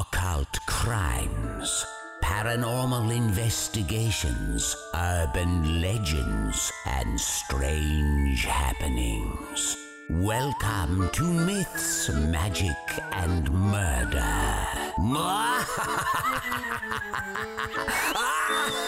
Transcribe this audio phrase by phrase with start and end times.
[0.00, 1.86] occult crimes,
[2.20, 9.76] paranormal investigations, urban legends, and strange happenings.
[10.10, 12.76] Welcome to Myths, Magic,
[13.12, 14.66] and Murder.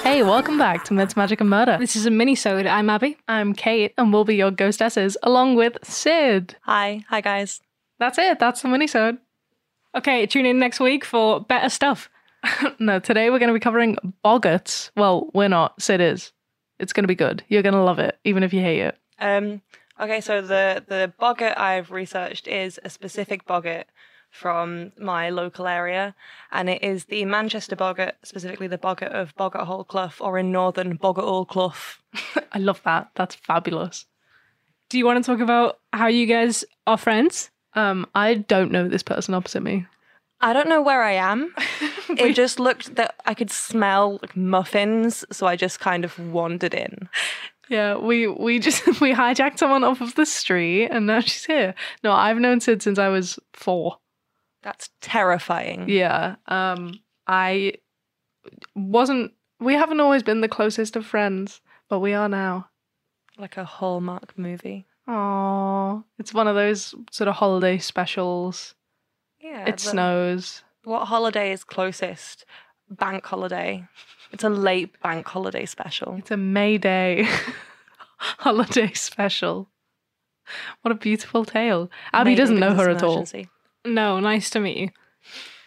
[0.02, 1.79] Hey, welcome back to Myths, Magic and Murder.
[1.80, 2.66] This is a mini-sode.
[2.66, 3.16] I'm Abby.
[3.27, 6.57] I'm Kate, and we'll be your ghostesses, along with Sid.
[6.62, 7.04] Hi.
[7.09, 7.61] Hi, guys.
[7.98, 8.38] That's it.
[8.38, 9.18] That's the minisode.
[9.97, 12.11] Okay, tune in next week for better stuff.
[12.79, 14.91] no, today we're going to be covering boggarts.
[14.95, 15.81] Well, we're not.
[15.81, 16.32] Sid is.
[16.79, 17.43] It's going to be good.
[17.49, 18.99] You're going to love it, even if you hate it.
[19.18, 19.63] Um,
[19.99, 23.87] okay, so the, the boggart I've researched is a specific boggart
[24.31, 26.15] from my local area,
[26.53, 30.53] and it is the Manchester boggart, specifically the boggart of Boggart Hole Clough, or in
[30.53, 31.73] northern Boggart Hole Clough.
[32.53, 33.09] I love that.
[33.15, 34.05] That's fabulous.
[34.91, 37.51] Do you want to talk about how you guys are friends?
[37.77, 39.86] Um, I don't know this person opposite me.
[40.41, 41.55] I don't know where I am.
[42.08, 46.75] it just looked that I could smell like muffins, so I just kind of wandered
[46.75, 47.09] in.
[47.69, 51.75] Yeah, we we just we hijacked someone off of the street, and now she's here.
[52.03, 53.98] No, I've known Sid since I was four.
[54.62, 55.89] That's terrifying.
[55.89, 56.36] Yeah.
[56.48, 57.75] Um, I
[58.75, 59.33] wasn't.
[59.61, 62.69] We haven't always been the closest of friends, but we are now.
[63.39, 64.86] Like a Hallmark movie.
[65.09, 68.75] Oh, it's one of those sort of holiday specials.
[69.41, 69.67] Yeah.
[69.67, 70.63] It the- snows.
[70.85, 72.45] What holiday is closest?
[72.89, 73.85] Bank holiday.
[74.33, 76.15] It's a late bank holiday special.
[76.19, 77.29] It's a May Day
[78.19, 79.69] holiday special.
[80.83, 81.91] What a beautiful tale.
[82.13, 83.27] Abby doesn't know her at all.
[83.85, 84.91] No, nice to meet you.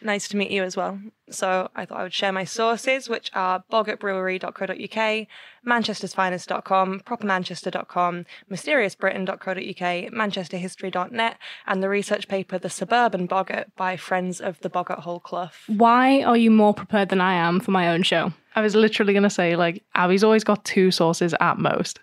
[0.02, 1.00] Nice to meet you as well.
[1.30, 5.28] So I thought I would share my sources, which are boggartbrewery.co.uk,
[5.68, 14.70] manchestersfinest.com, propermanchester.com, mysteriousbritain.co.uk, manchesterhistory.net, and the research paper The Suburban Boggart by Friends of the
[14.70, 15.52] Boggart Hole Clough.
[15.68, 18.32] Why are you more prepared than I am for my own show?
[18.56, 22.00] I was literally going to say, like, Abby's always got two sources at most.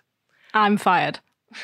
[0.53, 1.19] I'm fired.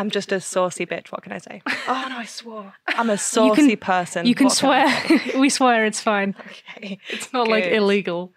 [0.00, 1.60] I'm just a saucy bitch, what can I say?
[1.86, 2.72] Oh no, I swore.
[2.86, 4.24] I'm a saucy person.
[4.24, 4.86] You can what swear.
[4.86, 6.34] I we swear it's fine.
[6.46, 6.98] Okay.
[7.08, 8.32] It's not like illegal.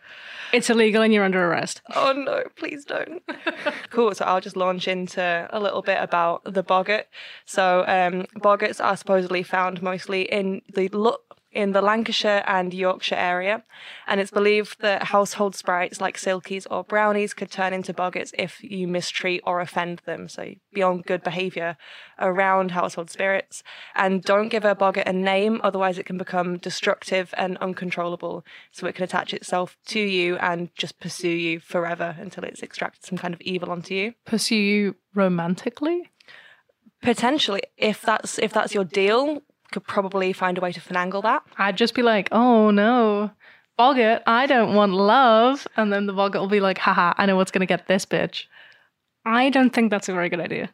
[0.51, 1.81] It's illegal and you're under arrest.
[1.95, 3.23] Oh no, please don't.
[3.91, 4.13] cool.
[4.13, 7.07] So I'll just launch into a little bit about the boggart.
[7.45, 10.89] So um, boggarts are supposedly found mostly in the
[11.53, 13.63] in the Lancashire and Yorkshire area,
[14.07, 18.63] and it's believed that household sprites like silkies or brownies could turn into boggarts if
[18.63, 20.27] you mistreat or offend them.
[20.27, 21.77] So be on good behaviour
[22.19, 23.63] around household spirits,
[23.95, 28.43] and don't give a boggart a name, otherwise it can become destructive and uncontrollable.
[28.71, 33.05] So it can attach itself to you and just pursue you forever until it's extracted
[33.05, 34.13] some kind of evil onto you.
[34.25, 36.09] Pursue you romantically?
[37.01, 39.41] Potentially, if that's if that's your deal,
[39.73, 41.43] could probably find a way to finagle that.
[41.57, 43.31] I'd just be like, oh no,
[43.77, 45.67] Boggart, I don't want love.
[45.75, 48.05] And then the Boggart will be like, haha, I know what's going to get this
[48.05, 48.45] bitch.
[49.25, 50.69] I don't think that's a very good idea.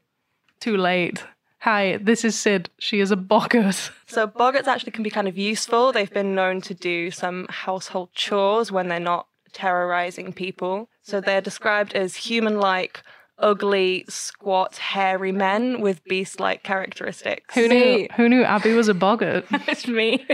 [0.60, 1.24] Too late.
[1.62, 2.70] Hi, this is Sid.
[2.78, 3.92] She is a Boggart.
[4.08, 5.92] So boggarts actually can be kind of useful.
[5.92, 10.90] They've been known to do some household chores when they're not terrorizing people.
[11.04, 13.04] So they're described as human-like,
[13.40, 17.56] ugly, squat, hairy men with beast-like characteristics.
[17.56, 18.08] Who knew?
[18.16, 19.46] Who knew Abby was a Boggart?
[19.68, 20.26] It's me.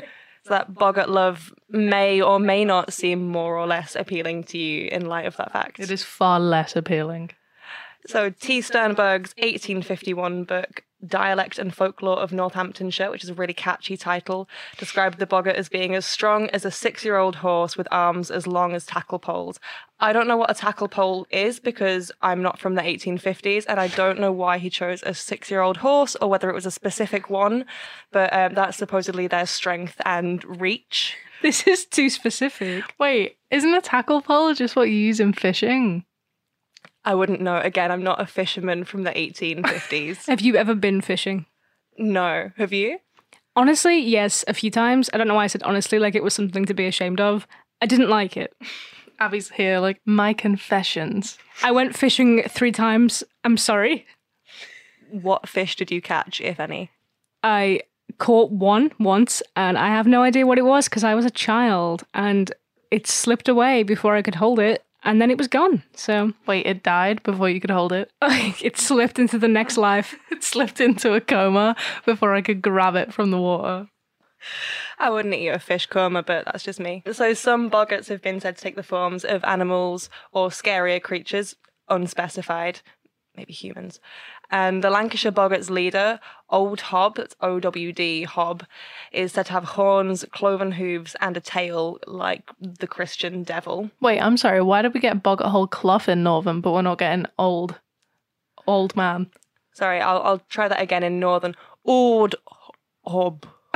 [0.44, 4.88] So that boggart love may or may not seem more or less appealing to you
[4.92, 5.80] in light of that fact.
[5.80, 7.32] it is far less appealing.
[8.06, 8.62] So T.
[8.62, 15.20] Sternberg's 1851 book, Dialect and Folklore of Northamptonshire, which is a really catchy title, described
[15.20, 18.86] the boggart as being as strong as a six-year-old horse with arms as long as
[18.86, 19.60] tackle poles.
[20.00, 23.80] I don't know what a tackle pole is because I'm not from the 1850s, and
[23.80, 27.30] I don't know why he chose a six-year-old horse or whether it was a specific
[27.30, 27.66] one,
[28.12, 31.16] but um, that's supposedly their strength and reach.
[31.42, 32.84] This is too specific.
[32.98, 36.04] Wait, isn't a tackle pole just what you use in fishing?
[37.06, 37.60] I wouldn't know.
[37.60, 40.26] Again, I'm not a fisherman from the 1850s.
[40.28, 41.46] Have you ever been fishing?
[41.98, 43.00] no, have you?
[43.56, 45.10] Honestly, yes, a few times.
[45.14, 47.48] I don't know why I said honestly, like it was something to be ashamed of.
[47.82, 48.54] I didn't like it.
[49.20, 51.38] Abby's here, like, my confessions.
[51.64, 53.24] I went fishing three times.
[53.46, 54.06] I'm sorry.
[55.10, 56.92] What fish did you catch, if any?
[57.44, 57.82] I
[58.18, 61.30] caught one once and I have no idea what it was because I was a
[61.30, 62.52] child and
[62.92, 65.84] it slipped away before I could hold it and then it was gone.
[65.96, 68.12] So Wait, it died before you could hold it?
[68.22, 70.16] it slipped into the next life.
[70.32, 73.88] It slipped into a coma before I could grab it from the water.
[75.00, 77.04] I wouldn't eat a fish coma, but that's just me.
[77.12, 81.56] So some boggarts have been said to take the forms of animals or scarier creatures,
[81.90, 82.82] unspecified.
[83.38, 84.00] Maybe humans.
[84.50, 88.64] And the Lancashire Boggart's leader, Old Hob, that's O W D Hob,
[89.12, 93.90] is said to have horns, cloven hooves, and a tail like the Christian devil.
[94.02, 94.62] Wait, I'm sorry.
[94.62, 97.80] Why did we get Boggart Hole Clough in Northern, but we're not getting old,
[98.68, 99.32] old man?
[99.74, 101.56] Sorry, I'll, I'll try that again in Northern.
[101.84, 102.36] Old
[103.06, 103.46] Hob.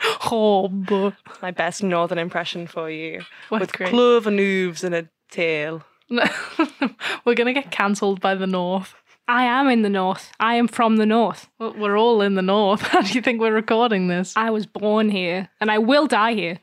[0.00, 1.14] Hob.
[1.42, 3.22] My best Northern impression for you.
[3.50, 3.90] With great.
[3.90, 5.84] cloven hooves and a tail.
[7.24, 8.94] we're gonna get cancelled by the North.
[9.28, 10.32] I am in the north.
[10.40, 11.48] I am from the north.
[11.58, 12.80] Well, We're all in the North.
[12.88, 16.34] How do you think we're recording this I was born here and I will die
[16.34, 16.58] here.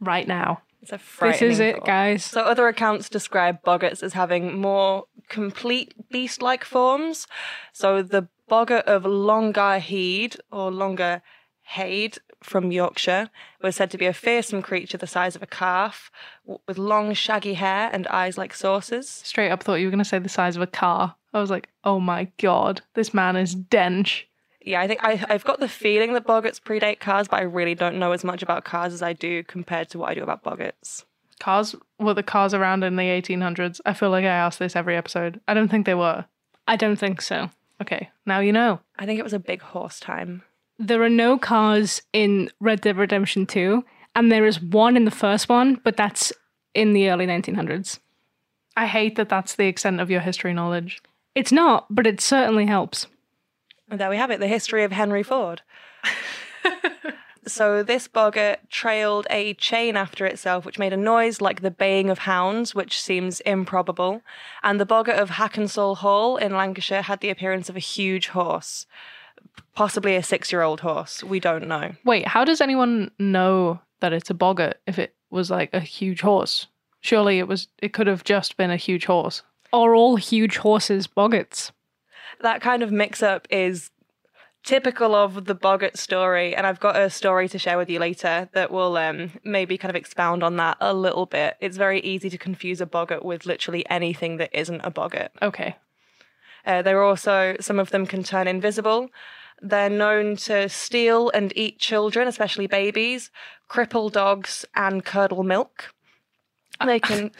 [0.00, 0.62] right now?
[0.80, 1.86] It's a This frightening is it, thought.
[1.86, 2.24] guys.
[2.24, 7.26] So other accounts describe boggarts as having more complete beast-like forms.
[7.74, 11.20] So the boggart of Longer Heed or Longer
[11.62, 13.30] Hade from Yorkshire
[13.62, 16.10] was said to be a fearsome creature the size of a calf,
[16.44, 19.08] w- with long shaggy hair and eyes like saucers.
[19.08, 21.16] Straight up thought you were gonna say the size of a car.
[21.34, 24.24] I was like, oh my god, this man is dench.
[24.62, 27.74] Yeah, I think I, I've got the feeling that boggarts predate cars, but I really
[27.74, 30.42] don't know as much about cars as I do compared to what I do about
[30.44, 31.04] boggarts.
[31.40, 33.80] Cars were the cars around in the 1800s.
[33.86, 35.40] I feel like I ask this every episode.
[35.46, 36.24] I don't think they were.
[36.66, 37.50] I don't think so.
[37.80, 38.80] Okay, now you know.
[38.98, 40.42] I think it was a big horse time.
[40.78, 43.84] There are no cars in Red Dead Redemption 2,
[44.14, 46.32] and there is one in the first one, but that's
[46.74, 47.98] in the early 1900s.
[48.76, 51.02] I hate that that's the extent of your history knowledge.
[51.34, 53.08] It's not, but it certainly helps.
[53.90, 55.62] And there we have it, the history of Henry Ford.
[57.46, 62.08] so this boggart trailed a chain after itself, which made a noise like the baying
[62.10, 64.22] of hounds, which seems improbable.
[64.62, 68.86] And the boggart of Hackensall Hall in Lancashire had the appearance of a huge horse,
[69.74, 71.22] possibly a six-year-old horse.
[71.22, 71.92] We don't know.
[72.04, 76.20] Wait, how does anyone know that it's a boggart if it was like a huge
[76.20, 76.66] horse?
[77.00, 79.42] Surely it was it could have just been a huge horse.
[79.72, 81.70] Are all huge horses boggarts?
[82.40, 83.90] That kind of mix-up is
[84.64, 88.48] typical of the boggart story, and I've got a story to share with you later
[88.52, 91.56] that will um, maybe kind of expound on that a little bit.
[91.60, 95.30] It's very easy to confuse a boggart with literally anything that isn't a boggart.
[95.40, 95.76] Okay.
[96.66, 99.08] Uh, there are also some of them can turn invisible.
[99.60, 103.30] They're known to steal and eat children, especially babies,
[103.68, 105.94] cripple dogs, and curdle milk.
[106.84, 107.32] They can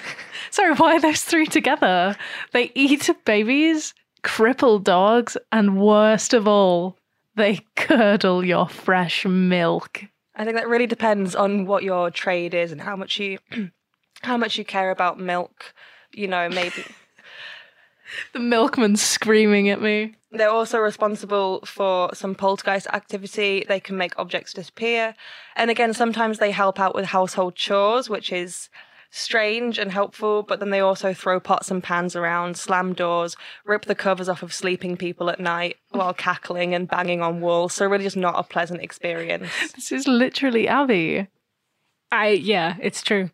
[0.51, 2.17] Sorry, why are those three together?
[2.53, 6.97] They eat babies, cripple dogs, and worst of all,
[7.37, 10.05] they curdle your fresh milk.
[10.35, 13.39] I think that really depends on what your trade is and how much you
[14.23, 15.73] how much you care about milk.
[16.13, 16.85] You know, maybe
[18.33, 20.15] The milkman's screaming at me.
[20.31, 23.65] they're also responsible for some poltergeist activity.
[23.67, 25.15] They can make objects disappear.
[25.57, 28.69] And again, sometimes they help out with household chores, which is
[29.11, 33.87] strange and helpful, but then they also throw pots and pans around, slam doors, rip
[33.87, 37.73] the covers off of sleeping people at night while cackling and banging on walls.
[37.73, 39.51] So really just not a pleasant experience.
[39.75, 41.27] This is literally Abby.
[42.13, 43.31] I yeah, it's true.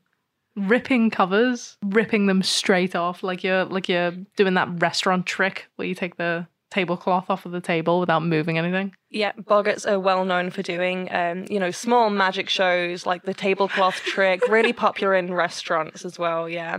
[0.57, 5.89] Ripping covers, ripping them straight off, like you're like you're doing that restaurant trick where
[5.89, 8.95] you take the tablecloth off of the table without moving anything.
[9.11, 13.35] Yeah, boggarts are well known for doing, um, you know, small magic shows like the
[13.35, 16.49] tablecloth trick, really popular in restaurants as well.
[16.49, 16.79] Yeah,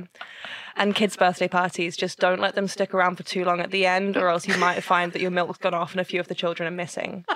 [0.76, 1.96] and kids' birthday parties.
[1.96, 4.58] Just don't let them stick around for too long at the end, or else you
[4.58, 7.26] might find that your milk's gone off and a few of the children are missing.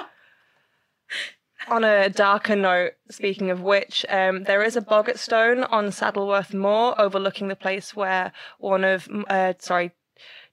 [1.69, 6.51] On a darker note, speaking of which, um, there is a boggart stone on Saddleworth
[6.51, 9.91] Moor overlooking the place where one of, uh, sorry,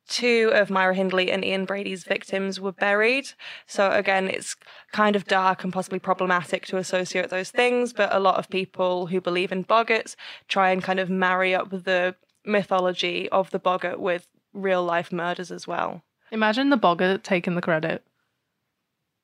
[0.07, 3.31] two of Myra Hindley and Ian Brady's victims were buried.
[3.67, 4.57] So again, it's
[4.93, 9.07] kind of dark and possibly problematic to associate those things, but a lot of people
[9.07, 10.17] who believe in boggarts
[10.49, 15.51] try and kind of marry up the mythology of the boggart with real life murders
[15.51, 16.03] as well.
[16.31, 18.05] Imagine the boggart taking the credit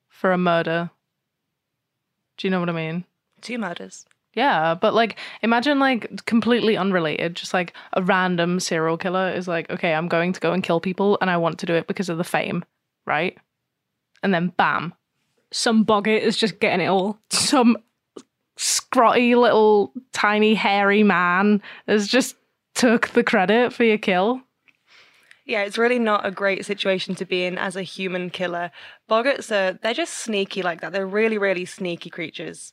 [0.08, 0.90] for a murder.
[2.36, 3.04] Do you know what I mean?
[3.40, 4.06] Two murders.
[4.34, 9.68] Yeah, but like imagine like completely unrelated, just like a random serial killer is like,
[9.70, 12.08] okay, I'm going to go and kill people and I want to do it because
[12.08, 12.64] of the fame,
[13.06, 13.36] right?
[14.22, 14.94] And then bam,
[15.50, 17.18] Some boggart is just getting it all.
[17.30, 17.76] some
[18.56, 22.36] scrotty little tiny hairy man has just
[22.74, 24.40] took the credit for your kill.
[25.52, 28.70] Yeah, it's really not a great situation to be in as a human killer.
[29.06, 30.92] Boggarts are, they're just sneaky like that.
[30.92, 32.72] They're really, really sneaky creatures.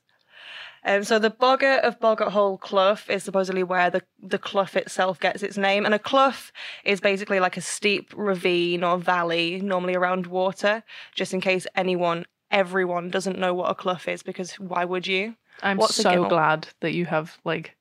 [0.86, 5.20] Um, so the boggart of Boggart Hole Clough is supposedly where the, the clough itself
[5.20, 5.84] gets its name.
[5.84, 6.52] And a clough
[6.86, 10.82] is basically like a steep ravine or valley, normally around water,
[11.14, 15.36] just in case anyone, everyone doesn't know what a clough is, because why would you?
[15.62, 17.76] I'm What's so glad that you have like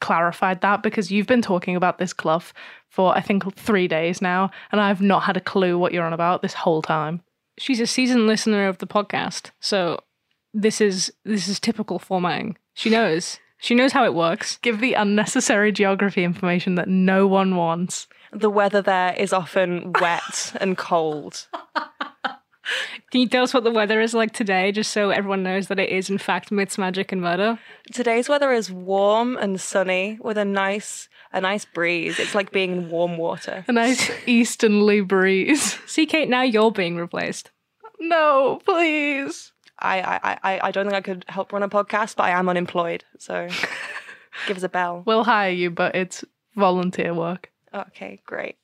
[0.00, 2.52] clarified that because you've been talking about this clough
[2.88, 6.12] for I think three days now, and I've not had a clue what you're on
[6.12, 7.22] about this whole time.
[7.58, 10.00] She's a seasoned listener of the podcast, so
[10.54, 12.56] this is this is typical formatting.
[12.74, 13.38] She knows.
[13.58, 14.58] She knows how it works.
[14.58, 18.06] Give the unnecessary geography information that no one wants.
[18.32, 21.48] The weather there is often wet and cold.
[23.10, 25.78] Can you tell us what the weather is like today, just so everyone knows that
[25.78, 27.58] it is in fact myths, magic, and murder?
[27.92, 32.18] Today's weather is warm and sunny with a nice a nice breeze.
[32.18, 33.64] It's like being in warm water.
[33.68, 35.78] A nice easternly breeze.
[35.86, 37.50] See, Kate, now you're being replaced.
[37.98, 39.52] No, please.
[39.78, 42.48] I I, I, I don't think I could help run a podcast, but I am
[42.48, 43.04] unemployed.
[43.18, 43.48] So
[44.46, 45.02] give us a bell.
[45.06, 47.50] We'll hire you, but it's volunteer work.
[47.74, 48.56] Okay, great.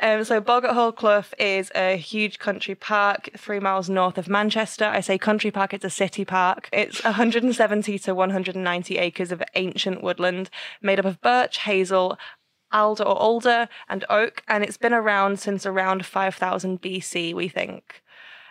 [0.00, 4.84] Um, so Boggart Hole Clough is a huge country park three miles north of Manchester.
[4.84, 6.68] I say country park, it's a city park.
[6.72, 12.16] It's 170 to 190 acres of ancient woodland made up of birch, hazel,
[12.70, 18.02] alder or alder, and oak, and it's been around since around 5000 BC, we think.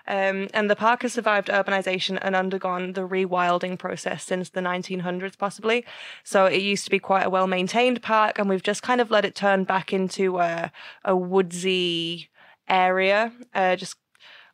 [0.07, 5.37] Um, and the park has survived urbanization and undergone the rewilding process since the 1900s,
[5.37, 5.85] possibly.
[6.23, 9.11] So it used to be quite a well maintained park, and we've just kind of
[9.11, 10.71] let it turn back into a,
[11.03, 12.29] a woodsy
[12.69, 13.31] area.
[13.53, 13.97] Uh, just,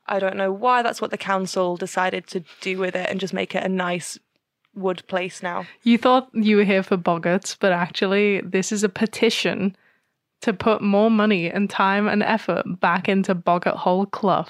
[0.08, 3.34] I don't know why that's what the council decided to do with it and just
[3.34, 4.18] make it a nice
[4.76, 5.66] wood place now.
[5.84, 9.76] You thought you were here for boggarts, but actually, this is a petition
[10.42, 14.48] to put more money and time and effort back into Boggart Hole Clough.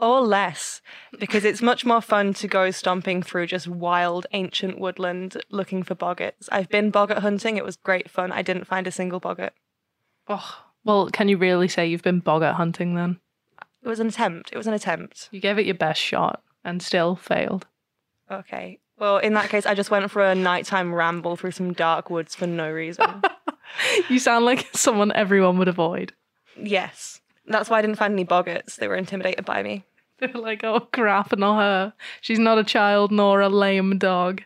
[0.00, 0.80] Or less,
[1.18, 5.96] because it's much more fun to go stomping through just wild ancient woodland looking for
[5.96, 6.48] boggarts.
[6.52, 8.30] I've been boggart hunting, it was great fun.
[8.30, 9.54] I didn't find a single boggart.
[10.28, 13.18] Oh, well, can you really say you've been boggart hunting then?
[13.82, 14.50] It was an attempt.
[14.52, 15.28] It was an attempt.
[15.32, 17.66] You gave it your best shot and still failed.
[18.30, 18.78] Okay.
[18.98, 22.34] Well, in that case, I just went for a nighttime ramble through some dark woods
[22.36, 23.22] for no reason.
[24.08, 26.14] You sound like someone everyone would avoid.
[26.56, 27.17] yes.
[27.48, 28.76] That's why I didn't find any boggarts.
[28.76, 29.84] They were intimidated by me.
[30.18, 31.92] They're like, oh crap, not her.
[32.20, 34.42] She's not a child nor a lame dog.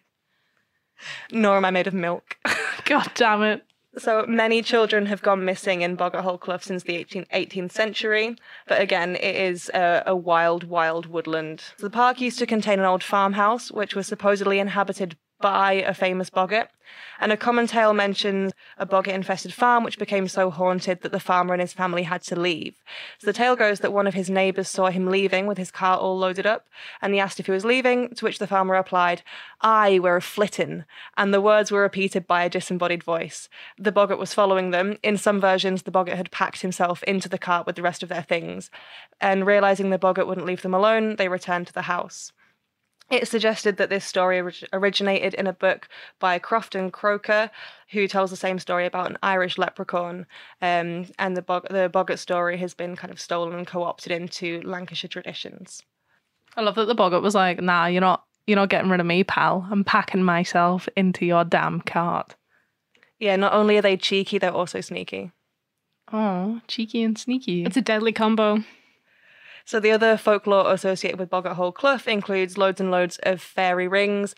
[1.30, 2.36] Nor am I made of milk.
[2.84, 3.64] God damn it.
[3.98, 8.36] So many children have gone missing in Boggart Hole Clough since the 18th, 18th century,
[8.66, 11.62] but again, it is a, a wild, wild woodland.
[11.76, 15.92] So the park used to contain an old farmhouse, which was supposedly inhabited by a
[15.92, 16.70] famous boggart,
[17.20, 21.20] and a common tale mentions a boggart infested farm which became so haunted that the
[21.20, 22.74] farmer and his family had to leave.
[23.18, 26.00] So the tale goes that one of his neighbours saw him leaving with his cart
[26.00, 26.66] all loaded up,
[27.00, 29.22] and he asked if he was leaving, to which the farmer replied,
[29.60, 30.84] I were a flitting,
[31.16, 33.48] and the words were repeated by a disembodied voice.
[33.78, 34.96] The boggart was following them.
[35.02, 38.08] In some versions, the boggart had packed himself into the cart with the rest of
[38.08, 38.70] their things,
[39.20, 42.32] and realizing the boggart wouldn't leave them alone, they returned to the house.
[43.10, 47.50] It suggested that this story orig- originated in a book by Crofton Croker,
[47.90, 50.26] who tells the same story about an Irish leprechaun.
[50.62, 54.12] Um, and the, bog- the Boggart story has been kind of stolen and co opted
[54.12, 55.82] into Lancashire traditions.
[56.56, 59.06] I love that the boggart was like, nah, you're not you're not getting rid of
[59.06, 59.66] me, pal.
[59.70, 62.34] I'm packing myself into your damn cart.
[63.18, 65.30] Yeah, not only are they cheeky, they're also sneaky.
[66.12, 67.64] Oh, cheeky and sneaky.
[67.64, 68.64] It's a deadly combo.
[69.64, 73.88] So the other folklore associated with Boggart Hole Clough includes loads and loads of fairy
[73.88, 74.34] rings,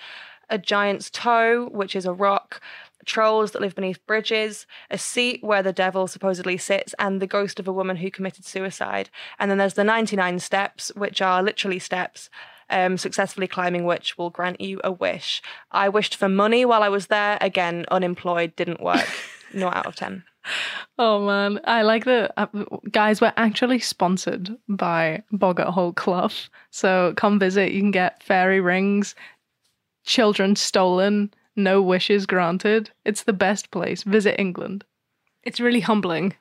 [0.50, 2.60] a giant's toe, which is a rock,
[3.04, 7.60] trolls that live beneath bridges, a seat where the devil supposedly sits, and the ghost
[7.60, 9.10] of a woman who committed suicide.
[9.38, 12.30] And then there's the 99 steps, which are literally steps.
[12.70, 15.42] Um, successfully climbing which will grant you a wish.
[15.70, 17.36] I wished for money while I was there.
[17.42, 19.06] Again, unemployed, didn't work.
[19.52, 20.24] Not out of 10.
[20.98, 22.46] Oh man, I like the Uh,
[22.90, 26.48] guys, we're actually sponsored by Boggart Hole Clough.
[26.70, 27.72] So come visit.
[27.72, 29.14] You can get fairy rings,
[30.04, 32.90] children stolen, no wishes granted.
[33.04, 34.02] It's the best place.
[34.02, 34.84] Visit England.
[35.42, 36.34] It's really humbling.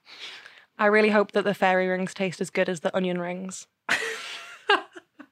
[0.78, 3.68] I really hope that the fairy rings taste as good as the onion rings.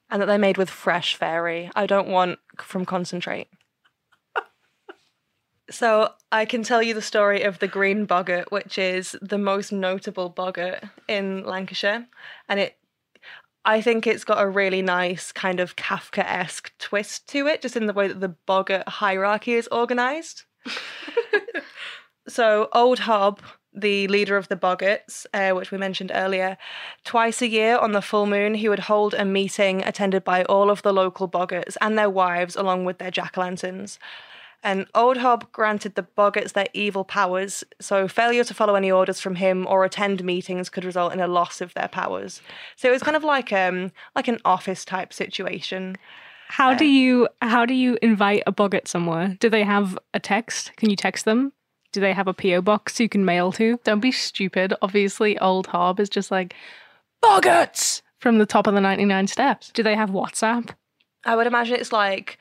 [0.09, 1.71] and that they're made with fresh fairy.
[1.75, 3.47] I don't want from concentrate.
[5.71, 9.71] So I can tell you the story of the green boggart, which is the most
[9.71, 12.07] notable boggart in Lancashire,
[12.47, 12.77] and it.
[13.63, 17.85] I think it's got a really nice kind of Kafka-esque twist to it, just in
[17.85, 20.45] the way that the boggart hierarchy is organised.
[22.27, 23.39] so Old Hob,
[23.71, 26.57] the leader of the Boggarts, uh, which we mentioned earlier,
[27.05, 30.71] twice a year on the full moon, he would hold a meeting attended by all
[30.71, 33.99] of the local Boggarts and their wives, along with their jack o' lanterns.
[34.63, 39.19] And Old Hob granted the Boggarts their evil powers, so failure to follow any orders
[39.19, 42.41] from him or attend meetings could result in a loss of their powers.
[42.75, 45.97] So it was kind of like um like an office type situation.
[46.47, 49.37] How do you how do you invite a boggart somewhere?
[49.39, 50.75] Do they have a text?
[50.75, 51.53] Can you text them?
[51.91, 53.79] Do they have a PO box you can mail to?
[53.83, 54.73] Don't be stupid.
[54.81, 56.53] Obviously, Old Hob is just like,
[57.23, 58.01] Boggarts!
[58.19, 59.71] From the top of the 99 steps.
[59.71, 60.75] Do they have WhatsApp?
[61.25, 62.37] I would imagine it's like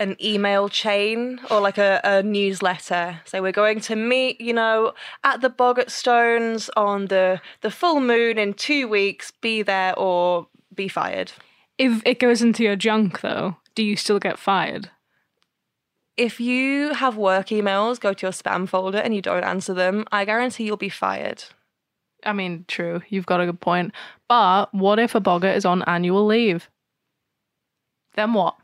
[0.00, 3.20] an email chain or like a, a newsletter.
[3.24, 8.00] So we're going to meet, you know, at the Boggart Stones on the the full
[8.00, 9.30] moon in two weeks.
[9.30, 11.32] Be there or be fired.
[11.78, 14.90] If it goes into your junk, though, do you still get fired?
[16.16, 20.04] If you have work emails go to your spam folder and you don't answer them,
[20.12, 21.42] I guarantee you'll be fired.
[22.24, 23.92] I mean, true, you've got a good point.
[24.28, 26.70] But what if a boggart is on annual leave?
[28.14, 28.56] Then what?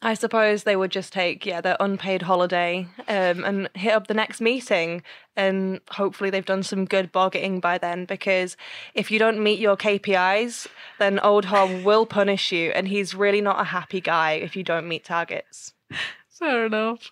[0.00, 4.14] I suppose they would just take yeah their unpaid holiday um, and hit up the
[4.14, 5.02] next meeting,
[5.36, 8.04] and hopefully they've done some good bargaining by then.
[8.04, 8.56] Because
[8.94, 13.40] if you don't meet your KPIs, then Old Hob will punish you, and he's really
[13.40, 15.74] not a happy guy if you don't meet targets.
[16.30, 17.10] Fair enough.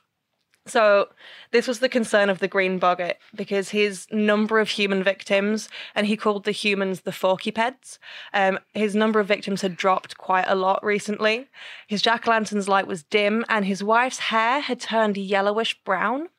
[0.66, 1.10] So
[1.52, 6.08] this was the concern of the Green Boggart because his number of human victims, and
[6.08, 7.98] he called the humans the forkypeds,
[8.34, 11.48] um, his number of victims had dropped quite a lot recently.
[11.86, 16.30] His jack-o'-lantern's light was dim, and his wife's hair had turned yellowish brown.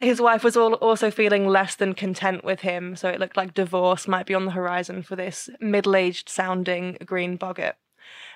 [0.00, 3.54] His wife was all, also feeling less than content with him, so it looked like
[3.54, 7.76] divorce might be on the horizon for this middle-aged sounding Green Boggart.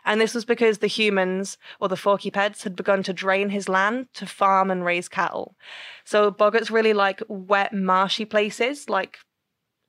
[0.05, 4.09] And this was because the humans, or the forkypeds, had begun to drain his land
[4.15, 5.57] to farm and raise cattle.
[6.05, 9.19] So boggarts really like wet, marshy places like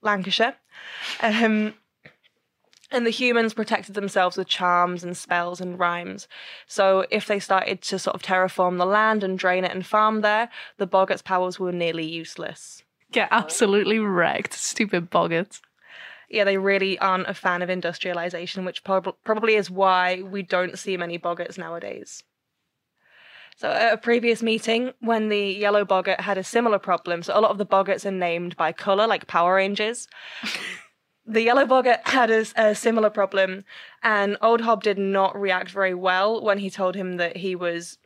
[0.02, 0.56] Lancashire.
[1.20, 1.74] Um,
[2.92, 6.28] and the humans protected themselves with charms and spells and rhymes.
[6.66, 10.20] So if they started to sort of terraform the land and drain it and farm
[10.20, 12.82] there, the boggarts' powers were nearly useless.
[13.10, 15.60] Get absolutely wrecked, stupid boggarts.
[16.32, 20.78] Yeah, they really aren't a fan of industrialization, which prob- probably is why we don't
[20.78, 22.22] see many boggarts nowadays.
[23.56, 27.40] So, at a previous meeting, when the yellow boggart had a similar problem, so a
[27.40, 30.08] lot of the boggarts are named by color, like Power Rangers.
[31.26, 33.64] the yellow boggart had a, a similar problem,
[34.02, 37.98] and Old Hob did not react very well when he told him that he was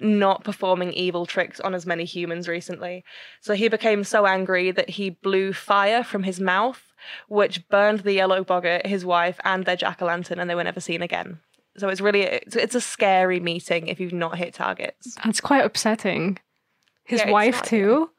[0.00, 3.04] not performing evil tricks on as many humans recently.
[3.40, 6.89] So he became so angry that he blew fire from his mouth,
[7.28, 10.64] which burned the yellow boggart, his wife, and their jack o' lantern, and they were
[10.64, 11.40] never seen again.
[11.76, 15.16] So it's really it's, it's a scary meeting if you've not hit targets.
[15.24, 16.38] That's quite upsetting.
[17.04, 18.10] His Yeah, wife, too?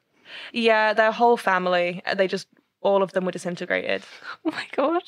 [0.52, 2.48] Yeah, their whole family, they just
[2.80, 4.02] all of them were disintegrated.
[4.44, 5.02] Oh my god.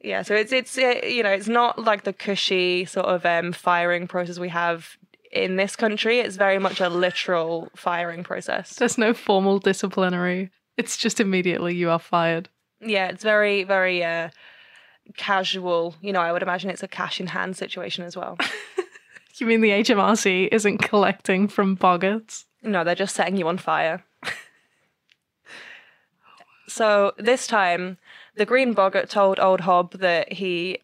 [0.00, 3.52] Yeah, so it's it's uh, you know it's not like the cushy sort of um,
[3.52, 4.98] firing process we have
[5.32, 6.18] in this country.
[6.18, 8.74] It's very much a literal firing process.
[8.76, 10.50] There's no formal disciplinary.
[10.76, 12.50] It's just immediately you are fired.
[12.84, 14.30] Yeah, it's very very uh,
[15.16, 15.94] casual.
[16.00, 18.38] You know, I would imagine it's a cash in hand situation as well.
[19.36, 22.44] You mean the HMRC isn't collecting from boggarts?
[22.62, 24.04] No, they're just setting you on fire.
[26.68, 27.98] so this time,
[28.36, 30.78] the Green Boggart told Old Hob that he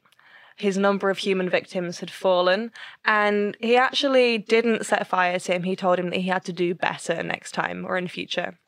[0.56, 2.70] his number of human victims had fallen,
[3.06, 5.62] and he actually didn't set fire to him.
[5.62, 8.58] He told him that he had to do better next time or in future.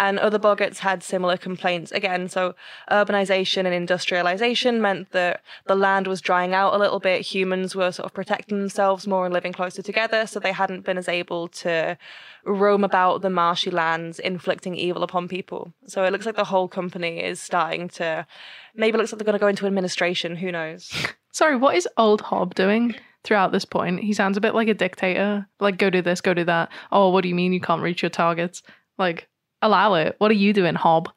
[0.00, 2.30] And other boggarts had similar complaints again.
[2.30, 2.54] So,
[2.90, 7.20] urbanization and industrialization meant that the land was drying out a little bit.
[7.20, 10.26] Humans were sort of protecting themselves more and living closer together.
[10.26, 11.98] So, they hadn't been as able to
[12.46, 15.74] roam about the marshy lands, inflicting evil upon people.
[15.84, 18.26] So, it looks like the whole company is starting to
[18.74, 20.34] maybe looks like they're going to go into administration.
[20.34, 20.90] Who knows?
[21.30, 24.00] Sorry, what is Old Hob doing throughout this point?
[24.00, 25.46] He sounds a bit like a dictator.
[25.60, 26.70] Like, go do this, go do that.
[26.90, 28.62] Oh, what do you mean you can't reach your targets?
[28.96, 29.28] Like,
[29.62, 30.16] allow it.
[30.18, 31.10] What are you doing, Hob?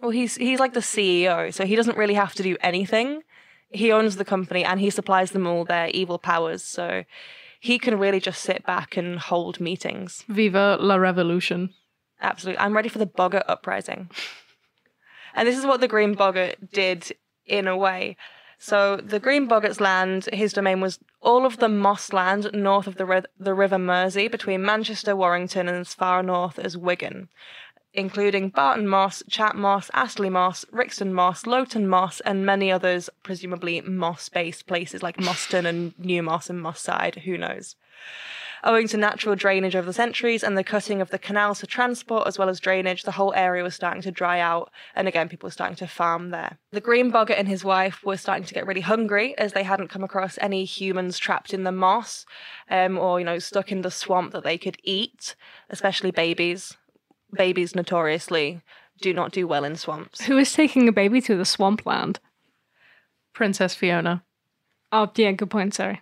[0.00, 3.22] Well, he's he's like the CEO, so he doesn't really have to do anything.
[3.70, 7.04] He owns the company and he supplies them all their evil powers, so
[7.60, 10.24] he can really just sit back and hold meetings.
[10.28, 11.74] Viva la revolution.
[12.20, 12.60] Absolutely.
[12.60, 14.10] I'm ready for the Boggart uprising.
[15.34, 17.14] And this is what the Green Boggart did
[17.46, 18.16] in a way.
[18.58, 22.96] So the Green Boggart's land, his domain was all of the moss land north of
[22.96, 27.28] the, the River Mersey between Manchester, Warrington, and as far north as Wigan,
[27.94, 33.80] including Barton Moss, Chat Moss, Astley Moss, Rixton Moss, Lowton Moss, and many others, presumably
[33.80, 37.76] moss-based places like Moston and New Moss and Moss Side, who knows.
[38.64, 42.26] Owing to natural drainage over the centuries and the cutting of the canals for transport
[42.26, 45.46] as well as drainage, the whole area was starting to dry out, and again, people
[45.46, 46.58] were starting to farm there.
[46.72, 49.88] The Green Boggart and his wife were starting to get really hungry as they hadn't
[49.88, 52.26] come across any humans trapped in the moss
[52.68, 55.36] um, or, you know, stuck in the swamp that they could eat,
[55.70, 56.76] especially babies.
[57.32, 58.62] Babies notoriously
[59.00, 60.22] do not do well in swamps.
[60.24, 62.20] Who is taking a baby to the swampland?
[63.32, 64.24] Princess Fiona.
[64.90, 65.74] Oh, yeah, good point.
[65.74, 66.00] Sorry.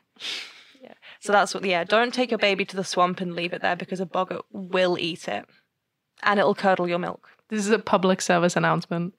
[0.81, 0.95] Yeah.
[1.21, 3.77] So that's what, yeah, don't take your baby to the swamp and leave it there
[3.77, 5.45] because a boggart will eat it.
[6.23, 7.29] and it'll curdle your milk.
[7.49, 9.15] This is a public service announcement.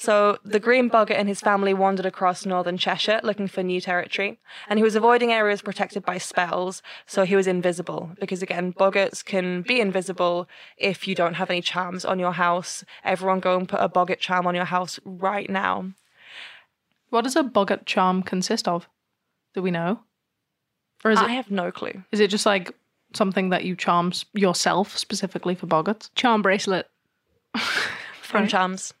[0.00, 4.38] So the green boggart and his family wandered across northern Cheshire looking for new territory,
[4.66, 8.12] and he was avoiding areas protected by spells, so he was invisible.
[8.18, 12.82] Because again, boggarts can be invisible if you don't have any charms on your house.
[13.04, 15.92] Everyone go and put a boggart charm on your house right now.
[17.10, 18.88] What does a boggart charm consist of?
[19.52, 20.00] Do we know?
[21.04, 22.04] Or is I it have no clue.
[22.10, 22.74] is it just like
[23.12, 26.08] something that you charm yourself specifically for boggarts?
[26.14, 26.88] Charm bracelet.
[28.22, 28.94] From charms.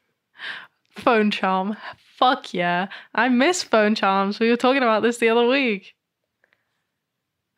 [1.00, 1.76] Phone charm.
[2.16, 2.88] Fuck yeah.
[3.14, 4.38] I miss phone charms.
[4.40, 5.94] We were talking about this the other week.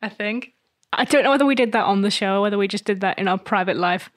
[0.01, 0.53] I think.
[0.91, 3.01] I don't know whether we did that on the show or whether we just did
[3.01, 4.09] that in our private life.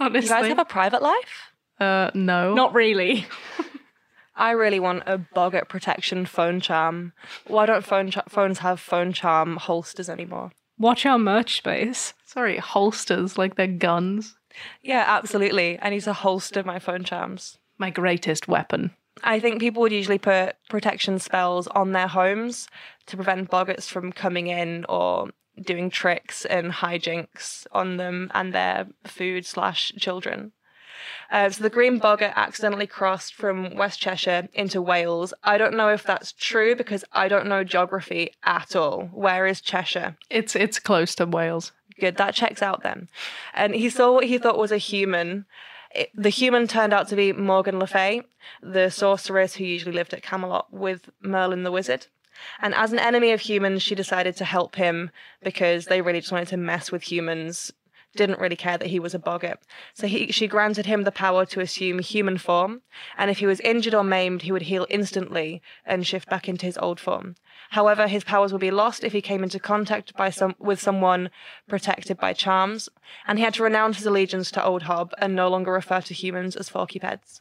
[0.00, 0.22] Honestly.
[0.22, 1.52] You guys have a private life?
[1.80, 2.54] uh no.
[2.54, 3.26] Not really.
[4.36, 7.12] I really want a boggart protection phone charm.
[7.46, 10.52] Why don't phone cha- phones have phone charm holsters anymore?
[10.78, 12.14] Watch our merch space.
[12.24, 14.36] Sorry, holsters like they're guns.
[14.82, 15.78] Yeah, absolutely.
[15.80, 17.58] I need to holster my phone charms.
[17.78, 18.92] My greatest weapon.
[19.22, 22.68] I think people would usually put protection spells on their homes
[23.06, 25.30] to prevent boggarts from coming in or
[25.60, 30.52] doing tricks and hijinks on them and their food slash children.
[31.30, 35.34] Uh, so the green boggart accidentally crossed from West Cheshire into Wales.
[35.42, 39.08] I don't know if that's true because I don't know geography at all.
[39.12, 40.16] Where is Cheshire?
[40.30, 41.72] It's it's close to Wales.
[41.98, 43.08] Good, that checks out then.
[43.54, 45.46] And he saw what he thought was a human.
[46.14, 48.22] The human turned out to be Morgan Le Fay,
[48.62, 52.06] the sorceress who usually lived at Camelot with Merlin the wizard.
[52.60, 55.10] And as an enemy of humans, she decided to help him
[55.42, 57.72] because they really just wanted to mess with humans,
[58.14, 59.60] didn't really care that he was a boggart.
[59.94, 62.82] So he, she granted him the power to assume human form,
[63.16, 66.66] and if he was injured or maimed, he would heal instantly and shift back into
[66.66, 67.36] his old form.
[67.70, 71.30] However, his powers would be lost if he came into contact by some with someone
[71.68, 72.88] protected by charms,
[73.26, 76.14] and he had to renounce his allegiance to Old Hob and no longer refer to
[76.14, 77.40] humans as forkypeds.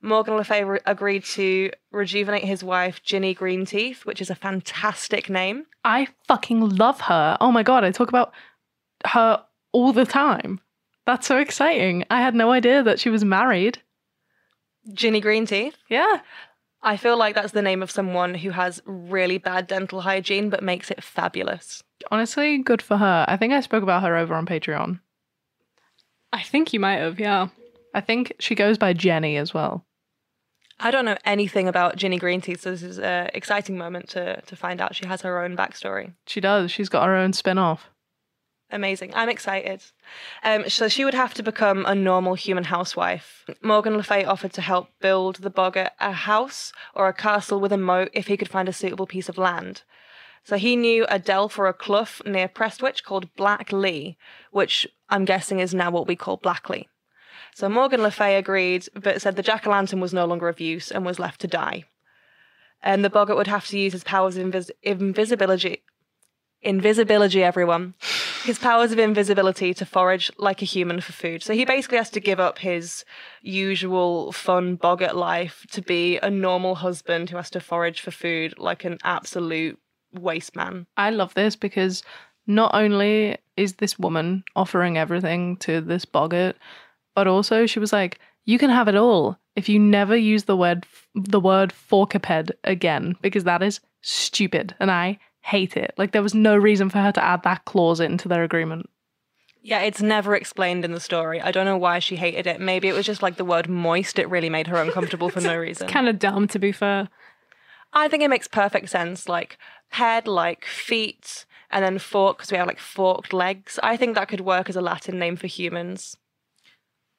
[0.00, 5.28] Morgan Le Fay re- agreed to rejuvenate his wife, Ginny Greenteeth, which is a fantastic
[5.28, 5.66] name.
[5.84, 7.36] I fucking love her.
[7.40, 8.32] Oh my god, I talk about
[9.06, 10.60] her all the time.
[11.06, 12.04] That's so exciting.
[12.10, 13.78] I had no idea that she was married.
[14.92, 15.74] Ginny Greenteeth.
[15.88, 16.20] Yeah.
[16.82, 20.62] I feel like that's the name of someone who has really bad dental hygiene but
[20.62, 21.82] makes it fabulous.
[22.10, 23.24] Honestly, good for her.
[23.26, 25.00] I think I spoke about her over on Patreon.
[26.32, 27.48] I think you might have, yeah.
[27.94, 29.84] I think she goes by Jenny as well.
[30.80, 34.56] I don't know anything about Ginny Greenteeth, so this is an exciting moment to, to
[34.56, 36.12] find out she has her own backstory.
[36.26, 36.70] She does.
[36.70, 37.90] She's got her own spin off.
[38.70, 39.12] Amazing.
[39.14, 39.82] I'm excited.
[40.44, 43.46] Um, so she would have to become a normal human housewife.
[43.62, 47.72] Morgan Le Fay offered to help build the boggart a house or a castle with
[47.72, 49.82] a moat if he could find a suitable piece of land.
[50.44, 54.18] So he knew a delf or a clough near Prestwich called Black Lee,
[54.50, 56.88] which I'm guessing is now what we call Blackley.
[57.54, 60.60] So Morgan Le Fay agreed, but said the jack o' lantern was no longer of
[60.60, 61.84] use and was left to die.
[62.82, 65.82] And the boggart would have to use his powers of invis- invisibility.
[66.62, 67.94] Invisibility, everyone.
[68.48, 71.42] His powers of invisibility to forage like a human for food.
[71.42, 73.04] So he basically has to give up his
[73.42, 78.54] usual fun boggart life to be a normal husband who has to forage for food
[78.56, 79.78] like an absolute
[80.14, 80.86] waste man.
[80.96, 82.02] I love this because
[82.46, 86.56] not only is this woman offering everything to this boggart,
[87.14, 90.56] but also she was like, "You can have it all if you never use the
[90.56, 95.94] word the word forkiped again, because that is stupid, and I hate it.
[95.96, 98.88] Like there was no reason for her to add that clause into their agreement.
[99.62, 101.40] Yeah, it's never explained in the story.
[101.40, 102.60] I don't know why she hated it.
[102.60, 104.18] Maybe it was just like the word moist.
[104.18, 105.88] It really made her uncomfortable for no reason.
[105.88, 107.08] Kind of dumb, to be fair.
[107.92, 109.28] I think it makes perfect sense.
[109.28, 109.58] Like
[109.88, 113.78] head, like feet, and then fork because we have like forked legs.
[113.82, 116.16] I think that could work as a Latin name for humans.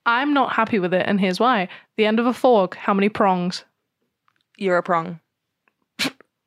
[0.06, 3.10] I'm not happy with it, and here's why: the end of a fork, how many
[3.10, 3.66] prongs?
[4.58, 5.20] You're a prong.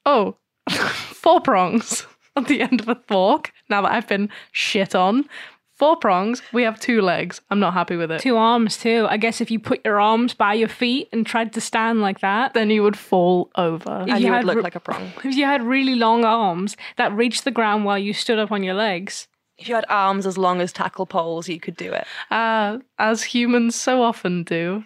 [0.05, 0.37] Oh,
[1.23, 2.07] four prongs
[2.37, 3.53] at the end of a fork.
[3.69, 5.29] Now that I've been shit on,
[5.75, 6.43] four prongs.
[6.53, 7.41] We have two legs.
[7.51, 8.21] I'm not happy with it.
[8.21, 9.07] Two arms, too.
[9.09, 12.21] I guess if you put your arms by your feet and tried to stand like
[12.21, 14.03] that, Then you would fall over.
[14.03, 15.13] If And you you would look re- like a prong.
[15.25, 18.63] if you had really long arms that reached the ground while you stood up on
[18.63, 22.07] your legs, If you had arms as long as tackle poles, you could do it.
[22.31, 24.85] Uh, as humans so often do.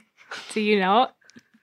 [0.53, 1.09] do you know?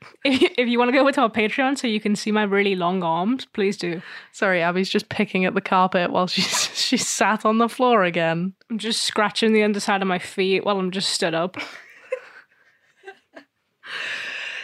[0.25, 2.31] If you, if you want to go over to our Patreon so you can see
[2.31, 4.01] my really long arms, please do.
[4.31, 8.53] Sorry, Abby's just picking at the carpet while she's she's sat on the floor again.
[8.69, 11.57] I'm just scratching the underside of my feet while I'm just stood up.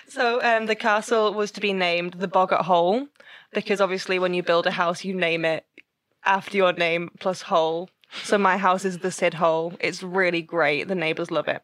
[0.10, 3.08] So um, the castle was to be named the Boggart Hole
[3.54, 5.66] because obviously when you build a house, you name it
[6.26, 7.90] after your name plus hole.
[8.24, 9.74] So my house is the Sid hole.
[9.80, 10.88] It's really great.
[10.88, 11.62] The neighbours love it.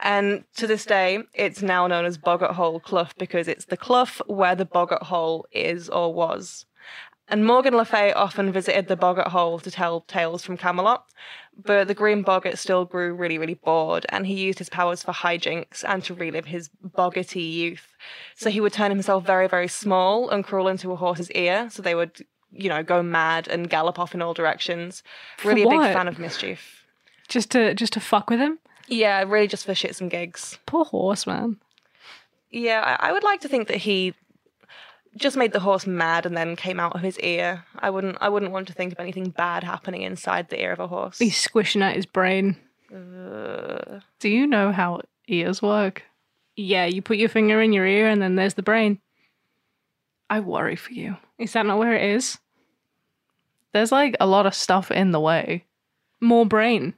[0.00, 4.22] And to this day, it's now known as Boggart Hole Clough because it's the clough
[4.26, 6.66] where the Boggart Hole is or was.
[7.30, 11.04] And Morgan Le Fay often visited the Boggart Hole to tell tales from Camelot,
[11.64, 15.12] but the Green Boggart still grew really, really bored, and he used his powers for
[15.12, 17.94] hijinks and to relive his boggarty youth.
[18.34, 21.82] So he would turn himself very, very small and crawl into a horse's ear, so
[21.82, 25.02] they would, you know, go mad and gallop off in all directions.
[25.44, 25.92] Really a big what?
[25.92, 26.84] fan of mischief.
[27.28, 28.58] Just to just to fuck with him.
[28.88, 30.58] Yeah, really just for shits and gigs.
[30.66, 31.58] Poor horse, man.
[32.50, 34.14] Yeah, I, I would like to think that he
[35.16, 37.64] just made the horse mad and then came out of his ear.
[37.78, 40.80] I wouldn't I wouldn't want to think of anything bad happening inside the ear of
[40.80, 41.18] a horse.
[41.18, 42.56] He's squishing out his brain.
[42.92, 46.02] Uh, Do you know how ears work?
[46.56, 49.00] Yeah, you put your finger in your ear and then there's the brain.
[50.28, 51.16] I worry for you.
[51.40, 52.38] Is that not where it is?
[53.72, 55.64] There's like a lot of stuff in the way.
[56.20, 56.94] More brain.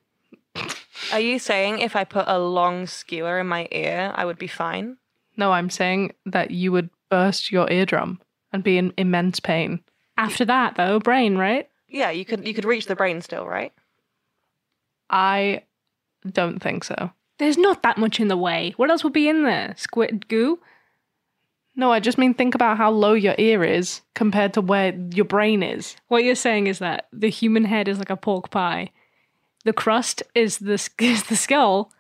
[1.12, 4.48] are you saying if I put a long skewer in my ear, I would be
[4.48, 4.96] fine?
[5.36, 8.20] No, I'm saying that you would burst your eardrum
[8.52, 9.80] and be in immense pain.
[10.18, 11.68] After that, though, brain, right?
[11.88, 13.72] Yeah, you could you could reach the brain still, right?
[15.08, 15.62] I
[16.28, 17.12] don't think so.
[17.38, 18.74] There's not that much in the way.
[18.76, 19.74] What else would be in there?
[19.76, 20.58] Squid goo?
[21.74, 25.24] No, I just mean think about how low your ear is compared to where your
[25.24, 25.96] brain is.
[26.08, 28.90] What you're saying is that the human head is like a pork pie.
[29.64, 31.92] The crust is the is the skull,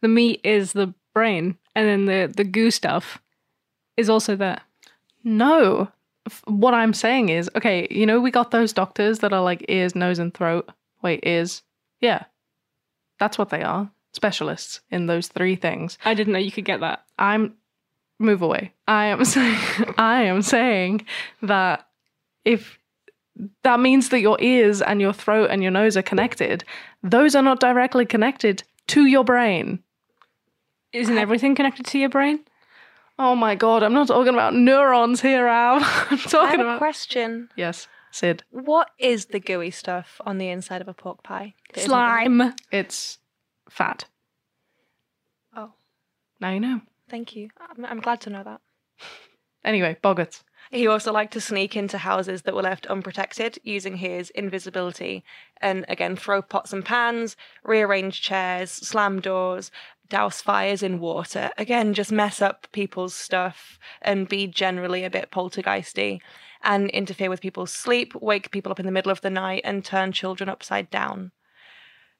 [0.00, 3.22] the meat is the brain, and then the the goo stuff
[3.96, 4.60] is also there.
[5.24, 5.88] No.
[6.44, 9.94] What I'm saying is, okay, you know, we got those doctors that are like ears,
[9.94, 10.70] nose, and throat.
[11.02, 11.62] Wait, ears?
[12.00, 12.24] Yeah.
[13.18, 13.90] That's what they are.
[14.12, 15.98] Specialists in those three things.
[16.04, 17.04] I didn't know you could get that.
[17.18, 17.54] I'm
[18.18, 18.72] move away.
[18.86, 19.58] I am saying
[19.98, 21.06] I am saying
[21.42, 21.86] that
[22.44, 22.78] if
[23.62, 26.64] that means that your ears and your throat and your nose are connected,
[27.02, 29.82] those are not directly connected to your brain.
[30.92, 32.40] Isn't everything connected to your brain?
[33.18, 35.76] Oh my god, I'm not talking about neurons here, Al.
[35.82, 37.48] I'm I talking have a about question.
[37.56, 38.42] Yes, Sid.
[38.50, 41.54] What is the gooey stuff on the inside of a pork pie?
[41.76, 42.54] Slime.
[42.70, 43.18] It's
[43.70, 44.04] fat.
[45.56, 45.72] Oh,
[46.40, 46.80] Now you know.
[47.12, 47.50] Thank you.
[47.60, 48.60] I'm, I'm glad to know that.
[49.64, 50.42] Anyway, Boggarts.
[50.72, 55.22] He also liked to sneak into houses that were left unprotected using his invisibility
[55.60, 59.70] and again throw pots and pans, rearrange chairs, slam doors,
[60.08, 61.52] douse fires in water.
[61.56, 66.20] Again, just mess up people's stuff and be generally a bit poltergeisty
[66.64, 69.84] and interfere with people's sleep, wake people up in the middle of the night, and
[69.84, 71.30] turn children upside down.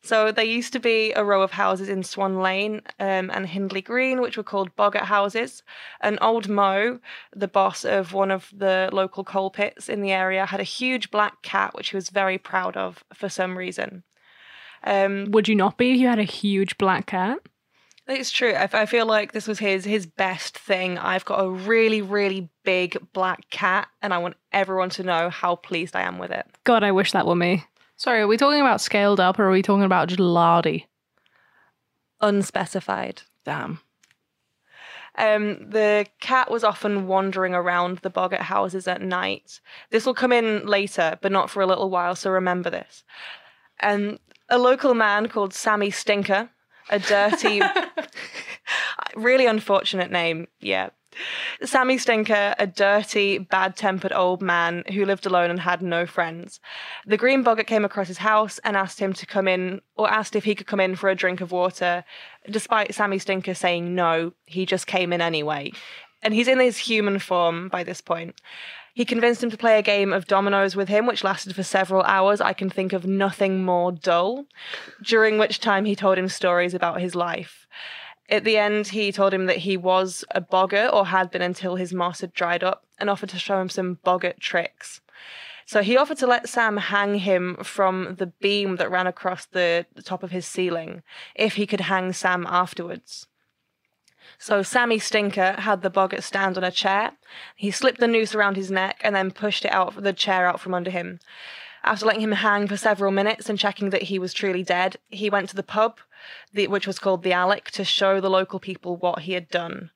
[0.04, 3.82] So there used to be a row of houses in Swan Lane um, and Hindley
[3.82, 5.62] Green, which were called Boggart houses.
[6.00, 6.98] And old Mo,
[7.34, 11.12] the boss of one of the local coal pits in the area, had a huge
[11.12, 14.02] black cat, which he was very proud of for some reason.
[14.84, 17.38] Um, Would you not be if you had a huge black cat?
[18.08, 18.52] it's true.
[18.52, 20.98] I, I feel like this was his his best thing.
[20.98, 25.56] I've got a really really big black cat, and I want everyone to know how
[25.56, 26.46] pleased I am with it.
[26.64, 27.64] God, I wish that were me.
[28.02, 30.88] Sorry, are we talking about scaled up or are we talking about just lardy?
[32.20, 33.22] Unspecified.
[33.44, 33.78] Damn.
[35.16, 39.60] Um, the cat was often wandering around the Boggart houses at night.
[39.90, 43.04] This will come in later, but not for a little while, so remember this.
[43.78, 46.50] And a local man called Sammy Stinker,
[46.90, 47.62] a dirty,
[49.14, 50.90] really unfortunate name, yeah.
[51.62, 56.60] Sammy Stinker, a dirty, bad tempered old man who lived alone and had no friends.
[57.06, 60.36] The Green Boggart came across his house and asked him to come in, or asked
[60.36, 62.04] if he could come in for a drink of water.
[62.50, 65.72] Despite Sammy Stinker saying no, he just came in anyway.
[66.22, 68.40] And he's in his human form by this point.
[68.94, 72.02] He convinced him to play a game of dominoes with him, which lasted for several
[72.02, 72.40] hours.
[72.40, 74.44] I can think of nothing more dull.
[75.02, 77.66] During which time he told him stories about his life.
[78.32, 81.76] At the end, he told him that he was a boggart or had been until
[81.76, 85.02] his moss had dried up and offered to show him some boggart tricks.
[85.66, 89.84] So he offered to let Sam hang him from the beam that ran across the,
[89.94, 91.02] the top of his ceiling
[91.34, 93.26] if he could hang Sam afterwards.
[94.38, 97.12] So Sammy Stinker had the boggart stand on a chair.
[97.54, 100.58] He slipped the noose around his neck and then pushed it out the chair out
[100.58, 101.20] from under him.
[101.84, 105.28] After letting him hang for several minutes and checking that he was truly dead, he
[105.28, 105.98] went to the pub,
[106.52, 109.90] the, which was called the Alec, to show the local people what he had done.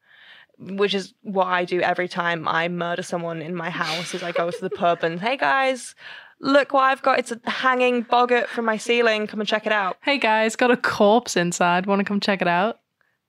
[0.59, 4.15] Which is what I do every time I murder someone in my house.
[4.15, 5.95] Is I go to the pub and hey guys,
[6.41, 7.19] look what I've got!
[7.19, 9.27] It's a hanging boggart from my ceiling.
[9.27, 9.99] Come and check it out.
[10.03, 11.85] Hey guys, got a corpse inside.
[11.85, 12.79] Want to come check it out?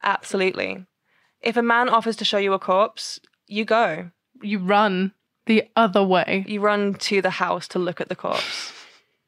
[0.04, 0.86] Absolutely.
[1.42, 4.12] If a man offers to show you a corpse, you go.
[4.42, 5.14] You run
[5.48, 6.46] the other way.
[6.48, 8.72] You run to the house to look at the corpse.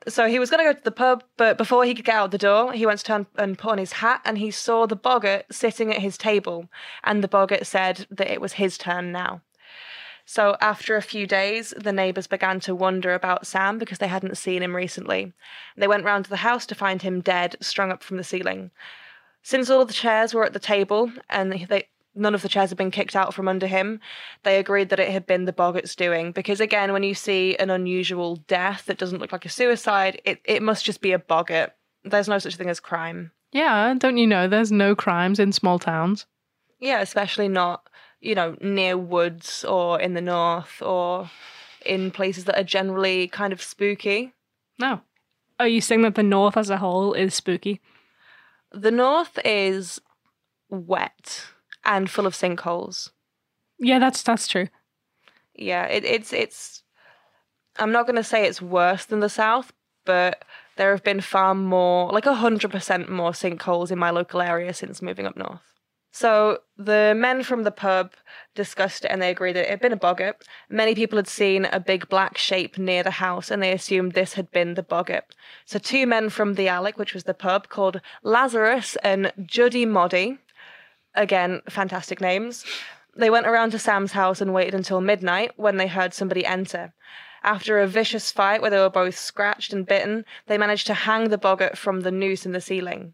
[0.07, 2.31] So he was going to go to the pub, but before he could get out
[2.31, 4.95] the door, he went to turn and put on his hat, and he saw the
[4.95, 6.69] boggart sitting at his table,
[7.03, 9.41] and the boggart said that it was his turn now.
[10.25, 14.37] So after a few days, the neighbours began to wonder about Sam because they hadn't
[14.37, 15.33] seen him recently.
[15.75, 18.69] They went round to the house to find him dead, strung up from the ceiling.
[19.41, 21.87] Since all the chairs were at the table and they
[22.19, 23.99] none of the chairs had been kicked out from under him,
[24.43, 26.31] they agreed that it had been the boggart's doing.
[26.31, 30.39] Because again, when you see an unusual death that doesn't look like a suicide, it,
[30.45, 31.73] it must just be a boggart.
[32.03, 33.31] There's no such thing as crime.
[33.51, 36.25] Yeah, don't you know there's no crimes in small towns?
[36.79, 37.89] Yeah, especially not,
[38.21, 41.29] you know, near woods or in the north or
[41.85, 44.33] in places that are generally kind of spooky.
[44.79, 45.01] No.
[45.59, 47.81] Are you saying that the North as a whole is spooky?
[48.71, 49.99] The north is
[50.69, 51.47] wet
[51.83, 53.11] and full of sinkholes.
[53.77, 54.67] Yeah, that's that's true.
[55.55, 56.83] Yeah, it, it's it's.
[57.77, 59.71] I'm not going to say it's worse than the south,
[60.05, 60.43] but
[60.75, 65.01] there have been far more, like hundred percent more sinkholes in my local area since
[65.01, 65.69] moving up north.
[66.11, 68.13] So the men from the pub
[68.55, 70.43] discussed it and they agreed that it had been a boggart.
[70.69, 74.33] Many people had seen a big black shape near the house and they assumed this
[74.33, 75.35] had been the boggart.
[75.65, 80.39] So two men from the Alec, which was the pub, called Lazarus and Juddy Moddy,
[81.19, 82.65] again, fantastic names.
[83.15, 86.93] They went around to Sam's house and waited until midnight when they heard somebody enter.
[87.43, 91.29] After a vicious fight where they were both scratched and bitten, they managed to hang
[91.29, 93.13] the boggart from the noose in the ceiling.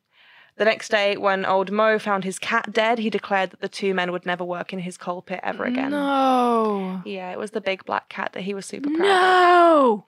[0.57, 3.93] The next day, when old Mo found his cat dead, he declared that the two
[3.93, 5.91] men would never work in his coal pit ever again.
[5.91, 7.01] No.
[7.05, 9.05] Yeah, it was the big black cat that he was super proud of.
[9.05, 10.05] No.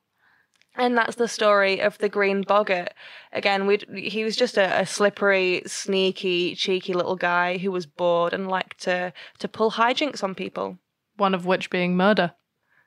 [0.78, 2.94] And that's the story of the Green Boggart.
[3.34, 8.34] Again, we he was just a, a slippery, sneaky, cheeky little guy who was bored
[8.34, 10.78] and liked to to pull hijinks on people.
[11.18, 12.34] One of which being murder.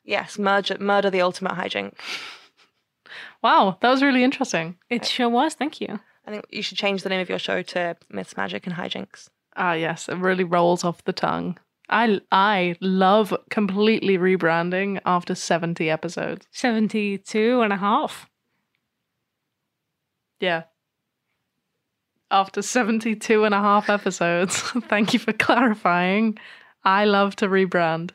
[0.04, 1.94] Yes, murder, murder the ultimate hijink.
[3.42, 4.78] Wow, that was really interesting.
[4.88, 5.54] It sure was.
[5.54, 6.00] Thank you.
[6.26, 9.28] I think you should change the name of your show to Myths, Magic, and Hijinks.
[9.56, 11.58] Ah, yes, it really rolls off the tongue.
[11.90, 16.46] I I love completely rebranding after 70 episodes.
[16.52, 18.28] 72 and a half.
[20.38, 20.64] Yeah.
[22.30, 24.60] After 72 and a half episodes.
[24.88, 26.38] Thank you for clarifying.
[26.84, 28.12] I love to rebrand.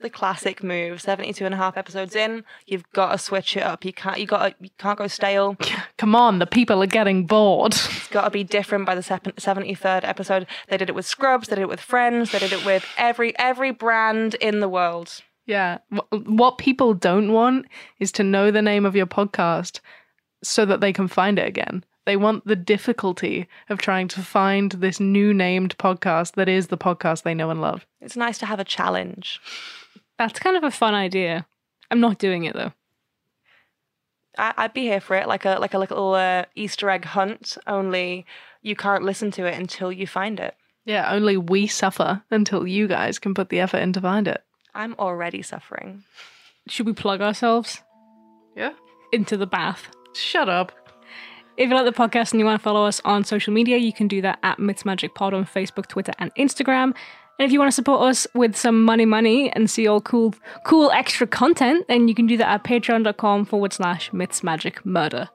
[0.00, 1.00] The classic move.
[1.00, 3.84] 72 and a half episodes in, you've got to switch it up.
[3.84, 5.56] You can't you got you can't go stale.
[5.98, 7.72] Come on, the people are getting bored.
[7.72, 10.46] It's got to be different by the 73rd episode.
[10.68, 13.36] They did it with Scrubs, they did it with Friends, they did it with every
[13.38, 15.20] every brand in the world.
[15.46, 15.78] Yeah.
[16.10, 17.66] What people don't want
[17.98, 19.80] is to know the name of your podcast
[20.42, 21.84] so that they can find it again.
[22.08, 26.78] They want the difficulty of trying to find this new named podcast that is the
[26.78, 27.86] podcast they know and love.
[28.00, 29.40] It's nice to have a challenge.
[30.18, 31.46] That's kind of a fun idea.
[31.90, 32.72] I'm not doing it though.
[34.36, 37.56] I, I'd be here for it, like a like a little uh, Easter egg hunt.
[37.66, 38.26] Only
[38.62, 40.54] you can't listen to it until you find it.
[40.84, 44.42] Yeah, only we suffer until you guys can put the effort in to find it.
[44.74, 46.04] I'm already suffering.
[46.68, 47.82] Should we plug ourselves
[48.56, 48.72] Yeah.
[49.12, 49.88] into the bath?
[50.14, 50.72] Shut up.
[51.56, 53.92] If you like the podcast and you want to follow us on social media, you
[53.92, 56.94] can do that at Myths Magic Pod on Facebook, Twitter, and Instagram.
[57.38, 60.34] And if you want to support us with some money, money, and see all cool,
[60.64, 65.28] cool extra content, then you can do that at patreon.com forward slash Myths Magic Murder.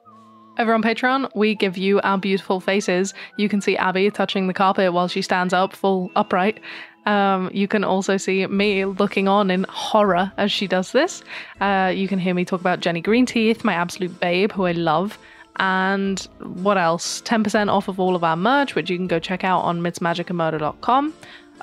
[0.58, 3.14] Over on Patreon, we give you our beautiful faces.
[3.38, 6.60] You can see Abby touching the carpet while she stands up, full upright.
[7.06, 11.22] Um, you can also see me looking on in horror as she does this.
[11.60, 15.18] Uh, you can hear me talk about Jenny Greenteeth, my absolute babe, who I love.
[15.56, 17.22] And what else?
[17.22, 21.14] 10% off of all of our merch, which you can go check out on mythsmagicandmurder.com.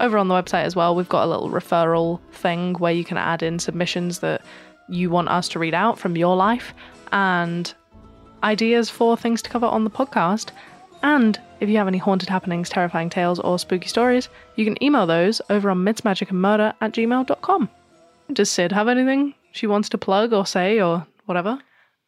[0.01, 3.17] Over on the website as well, we've got a little referral thing where you can
[3.17, 4.41] add in submissions that
[4.89, 6.73] you want us to read out from your life.
[7.11, 7.71] And
[8.43, 10.49] ideas for things to cover on the podcast.
[11.03, 15.05] And if you have any haunted happenings, terrifying tales, or spooky stories, you can email
[15.05, 17.69] those over on mythsmagicandmurder at gmail.com.
[18.33, 21.59] Does Sid have anything she wants to plug or say or whatever?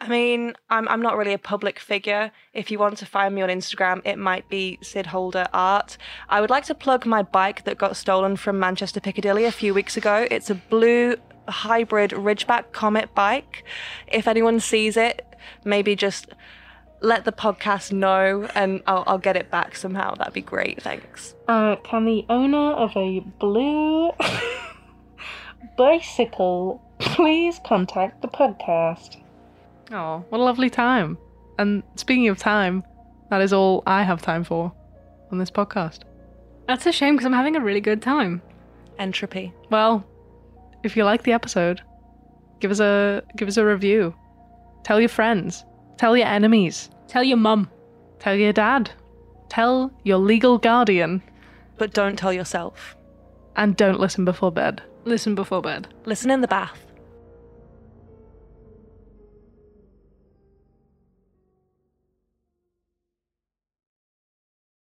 [0.04, 2.30] I mean, I'm I'm not really a public figure.
[2.54, 5.98] If you want to find me on Instagram, it might be Sid Holder Art.
[6.28, 9.74] I would like to plug my bike that got stolen from Manchester Piccadilly a few
[9.74, 10.28] weeks ago.
[10.30, 11.16] It's a blue
[11.48, 13.64] hybrid Ridgeback Comet bike.
[14.08, 15.26] If anyone sees it,
[15.64, 16.28] maybe just
[17.00, 20.16] let the podcast know and I'll, I'll get it back somehow.
[20.16, 20.84] That'd be great.
[20.84, 21.34] Thanks.
[21.48, 24.12] Uh, can the owner of a blue
[25.78, 29.23] bicycle please contact the podcast?
[29.94, 31.20] Oh, what a lovely time.
[31.60, 32.84] And speaking of time,
[33.30, 34.74] that is all I have time for
[35.32, 36.00] on this podcast.
[36.68, 38.42] That's a shame because I'm having a really good time.
[38.98, 39.54] Entropy.
[39.70, 40.04] Well,
[40.84, 41.82] if you like the episode,
[42.60, 44.16] give us a give us a review.
[44.84, 45.64] Tell your friends.
[45.98, 46.90] Tell your enemies.
[47.08, 47.70] Tell your mum.
[48.20, 48.90] Tell your dad.
[49.50, 51.22] Tell your legal guardian.
[51.78, 52.96] But don't tell yourself.
[53.56, 54.82] And don't listen before bed.
[55.06, 55.88] Listen before bed.
[56.06, 56.93] Listen in the bath.